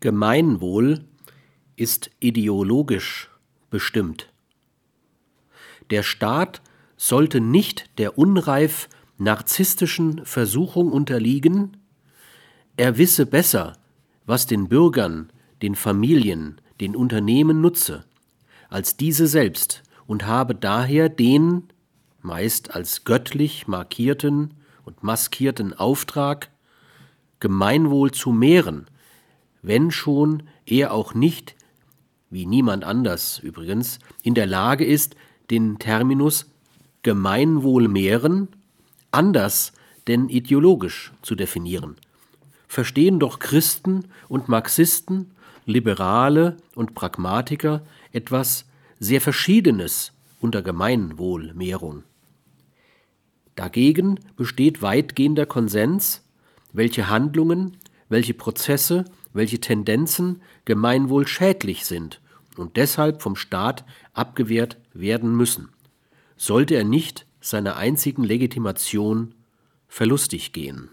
Gemeinwohl 0.00 1.04
ist 1.76 2.10
ideologisch 2.20 3.28
bestimmt. 3.68 4.32
Der 5.90 6.02
Staat 6.02 6.62
sollte 6.96 7.40
nicht 7.40 7.90
der 7.98 8.16
unreif 8.16 8.88
narzisstischen 9.18 10.24
Versuchung 10.24 10.90
unterliegen, 10.90 11.76
er 12.78 12.96
wisse 12.96 13.26
besser, 13.26 13.74
was 14.24 14.46
den 14.46 14.68
Bürgern, 14.68 15.30
den 15.60 15.74
Familien, 15.74 16.62
den 16.80 16.96
Unternehmen 16.96 17.60
nutze, 17.60 18.04
als 18.70 18.96
diese 18.96 19.26
selbst 19.26 19.82
und 20.06 20.26
habe 20.26 20.54
daher 20.54 21.10
den, 21.10 21.64
meist 22.22 22.74
als 22.74 23.04
göttlich 23.04 23.68
markierten 23.68 24.54
und 24.86 25.02
maskierten 25.02 25.74
Auftrag, 25.74 26.48
Gemeinwohl 27.38 28.12
zu 28.12 28.32
mehren, 28.32 28.86
wenn 29.62 29.90
schon 29.90 30.44
er 30.66 30.92
auch 30.92 31.14
nicht, 31.14 31.54
wie 32.30 32.46
niemand 32.46 32.84
anders 32.84 33.38
übrigens, 33.38 33.98
in 34.22 34.34
der 34.34 34.46
Lage 34.46 34.84
ist, 34.84 35.16
den 35.50 35.78
Terminus 35.78 36.46
Gemeinwohl 37.02 37.88
mehren 37.88 38.48
anders 39.10 39.72
denn 40.06 40.28
ideologisch 40.28 41.12
zu 41.22 41.34
definieren. 41.34 41.96
Verstehen 42.68 43.18
doch 43.18 43.38
Christen 43.38 44.06
und 44.28 44.48
Marxisten, 44.48 45.32
Liberale 45.66 46.56
und 46.74 46.94
Pragmatiker 46.94 47.82
etwas 48.12 48.66
sehr 48.98 49.20
Verschiedenes 49.20 50.12
unter 50.40 50.62
Gemeinwohlmehrung. 50.62 52.04
Dagegen 53.56 54.20
besteht 54.36 54.82
weitgehender 54.82 55.46
Konsens, 55.46 56.22
welche 56.72 57.08
Handlungen, 57.08 57.76
welche 58.08 58.34
Prozesse 58.34 59.04
welche 59.32 59.60
Tendenzen 59.60 60.42
gemeinwohl 60.64 61.26
schädlich 61.26 61.84
sind 61.84 62.20
und 62.56 62.76
deshalb 62.76 63.22
vom 63.22 63.36
Staat 63.36 63.84
abgewehrt 64.12 64.76
werden 64.92 65.36
müssen, 65.36 65.70
sollte 66.36 66.74
er 66.74 66.84
nicht 66.84 67.26
seiner 67.40 67.76
einzigen 67.76 68.24
Legitimation 68.24 69.34
verlustig 69.88 70.52
gehen 70.52 70.90